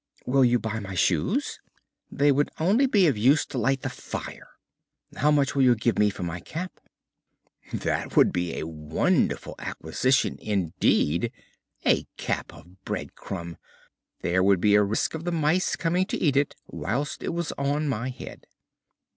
"Will 0.25 0.43
you 0.43 0.57
buy 0.57 0.79
my 0.79 0.95
shoes?" 0.95 1.59
"They 2.11 2.31
would 2.31 2.49
only 2.59 2.87
be 2.87 3.05
of 3.05 3.19
use 3.19 3.45
to 3.45 3.59
light 3.59 3.83
the 3.83 3.89
fire." 3.91 4.47
"How 5.17 5.29
much 5.29 5.53
will 5.53 5.61
you 5.61 5.75
give 5.75 5.99
me 5.99 6.09
for 6.09 6.23
my 6.23 6.39
cap?" 6.39 6.79
"That 7.71 8.17
would 8.17 8.33
be 8.33 8.57
a 8.57 8.65
wonderful 8.65 9.53
acquisition 9.59 10.39
indeed! 10.41 11.31
A 11.85 12.07
cap 12.17 12.51
of 12.51 12.83
bread 12.83 13.13
crumb! 13.13 13.57
There 14.21 14.41
would 14.41 14.59
be 14.59 14.73
a 14.73 14.81
risk 14.81 15.13
of 15.13 15.23
the 15.23 15.31
mice 15.31 15.75
coming 15.75 16.07
to 16.07 16.17
eat 16.17 16.35
it 16.35 16.55
whilst 16.65 17.21
it 17.21 17.29
was 17.31 17.51
on 17.51 17.87
my 17.87 18.09
head." 18.09 18.47